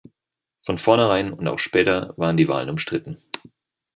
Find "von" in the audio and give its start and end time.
0.63-0.79